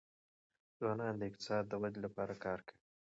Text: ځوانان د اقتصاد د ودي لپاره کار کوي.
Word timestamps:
ځوانان 0.77 1.13
د 1.17 1.21
اقتصاد 1.29 1.63
د 1.67 1.73
ودي 1.81 1.99
لپاره 2.05 2.33
کار 2.45 2.59
کوي. 2.67 2.79